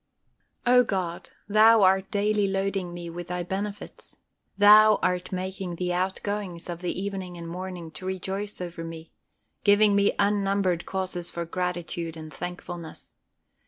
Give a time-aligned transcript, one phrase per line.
[0.65, 4.17] O God, Thou art daily loading me with Thy benefits.
[4.57, 9.11] Thou art making the outgoings of the evening and morning to rejoice over me,
[9.63, 13.13] giving me unnumbered causes for gratitude and thankfulness.